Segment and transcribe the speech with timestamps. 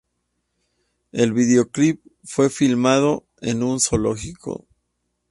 [1.11, 4.65] El video clip fue filmado en un zoológico.